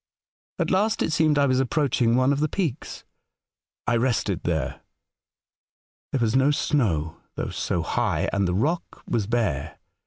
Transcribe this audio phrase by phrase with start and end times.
[0.59, 3.03] '^ At last it seemed I was approaching one of the peaks.
[3.85, 4.81] I rested there.
[6.11, 9.77] There was no snow, though so high, and the rock was bare.